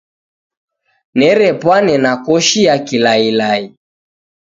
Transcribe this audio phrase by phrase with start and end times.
[1.17, 3.75] Nerepwane na koshi ya kilailai.